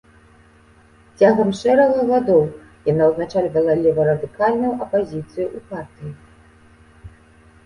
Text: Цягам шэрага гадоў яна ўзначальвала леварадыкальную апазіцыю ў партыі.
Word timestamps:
Цягам 1.23 1.49
шэрага 1.59 2.05
гадоў 2.11 2.41
яна 2.91 3.03
ўзначальвала 3.11 3.71
леварадыкальную 3.83 4.73
апазіцыю 4.87 5.45
ў 5.57 5.59
партыі. 5.69 6.11